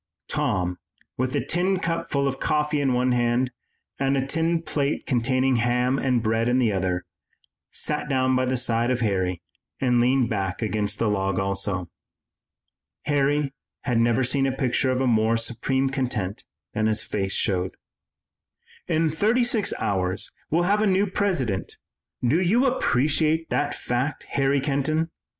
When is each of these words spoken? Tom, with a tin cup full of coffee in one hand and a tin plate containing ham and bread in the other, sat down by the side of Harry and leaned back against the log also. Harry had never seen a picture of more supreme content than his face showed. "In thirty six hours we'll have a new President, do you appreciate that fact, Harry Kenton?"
Tom, 0.27 0.79
with 1.15 1.35
a 1.35 1.45
tin 1.45 1.77
cup 1.77 2.09
full 2.09 2.27
of 2.27 2.39
coffee 2.39 2.81
in 2.81 2.93
one 2.93 3.11
hand 3.11 3.51
and 3.99 4.17
a 4.17 4.25
tin 4.25 4.63
plate 4.63 5.05
containing 5.05 5.57
ham 5.57 5.99
and 5.99 6.23
bread 6.23 6.49
in 6.49 6.57
the 6.57 6.71
other, 6.71 7.05
sat 7.69 8.09
down 8.09 8.35
by 8.35 8.43
the 8.45 8.57
side 8.57 8.89
of 8.89 9.01
Harry 9.01 9.43
and 9.79 10.01
leaned 10.01 10.27
back 10.27 10.59
against 10.59 10.97
the 10.97 11.07
log 11.07 11.37
also. 11.37 11.87
Harry 13.03 13.53
had 13.83 13.99
never 13.99 14.23
seen 14.23 14.47
a 14.47 14.51
picture 14.51 14.89
of 14.89 15.07
more 15.07 15.37
supreme 15.37 15.87
content 15.87 16.45
than 16.73 16.87
his 16.87 17.03
face 17.03 17.33
showed. 17.33 17.77
"In 18.87 19.11
thirty 19.11 19.43
six 19.43 19.71
hours 19.77 20.31
we'll 20.49 20.63
have 20.63 20.81
a 20.81 20.87
new 20.87 21.05
President, 21.05 21.77
do 22.27 22.41
you 22.41 22.65
appreciate 22.65 23.51
that 23.51 23.75
fact, 23.75 24.23
Harry 24.31 24.61
Kenton?" 24.61 25.11